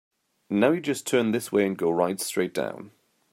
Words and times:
Now 0.49 0.71
you 0.71 0.81
just 0.81 1.05
turn 1.05 1.29
this 1.29 1.51
way 1.51 1.63
and 1.67 1.77
go 1.77 1.91
right 1.91 2.19
straight 2.19 2.55
down. 2.55 2.89